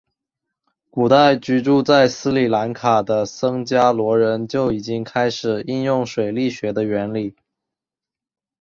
[0.89, 7.35] 古代居住在斯里兰卡的僧伽罗人就已经开始应用水力学的原理。